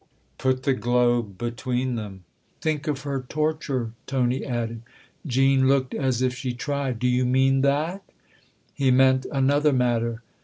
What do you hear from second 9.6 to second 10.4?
matter.